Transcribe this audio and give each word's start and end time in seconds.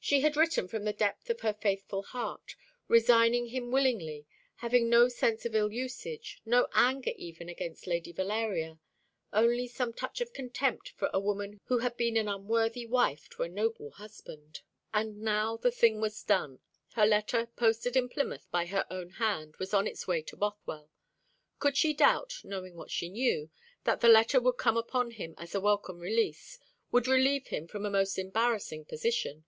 She 0.00 0.20
had 0.20 0.36
written 0.36 0.68
from 0.68 0.84
the 0.84 0.92
depth 0.92 1.28
of 1.28 1.40
her 1.40 1.52
faithful 1.52 2.02
heart, 2.04 2.54
resigning 2.86 3.48
him 3.48 3.70
willingly, 3.72 4.26
having 4.58 4.88
no 4.88 5.08
sense 5.08 5.44
of 5.44 5.56
ill 5.56 5.72
usage, 5.72 6.40
no 6.46 6.68
anger 6.72 7.10
even 7.16 7.48
against 7.48 7.86
Lady 7.88 8.12
Valeria: 8.12 8.78
only 9.32 9.66
some 9.66 9.92
touch 9.92 10.20
of 10.20 10.32
contempt 10.32 10.90
for 10.90 11.10
a 11.12 11.18
woman 11.20 11.60
who 11.64 11.78
had 11.78 11.96
been 11.96 12.16
an 12.16 12.28
unworthy 12.28 12.86
wife 12.86 13.28
to 13.30 13.42
a 13.42 13.48
noble 13.48 13.90
husband. 13.90 14.60
And 14.94 15.18
now 15.20 15.56
the 15.56 15.72
thing 15.72 16.00
was 16.00 16.22
done. 16.22 16.60
Her 16.94 17.04
letter, 17.04 17.46
posted 17.56 17.96
in 17.96 18.08
Plymouth 18.08 18.46
by 18.52 18.66
her 18.66 18.86
own 18.90 19.10
hand, 19.10 19.56
was 19.56 19.74
on 19.74 19.88
its 19.88 20.06
way 20.06 20.22
to 20.22 20.36
Bothwell. 20.36 20.90
Could 21.58 21.76
she 21.76 21.92
doubt, 21.92 22.36
knowing 22.44 22.76
what 22.76 22.92
she 22.92 23.08
knew, 23.10 23.50
that 23.82 24.00
the 24.00 24.08
letter 24.08 24.40
would 24.40 24.56
come 24.58 24.76
upon 24.76 25.10
him 25.10 25.34
as 25.36 25.56
a 25.56 25.60
welcome 25.60 25.98
release, 25.98 26.58
would 26.92 27.08
relieve 27.08 27.48
him 27.48 27.66
from 27.66 27.84
a 27.84 27.90
most 27.90 28.16
embarrassing 28.16 28.84
position? 28.84 29.44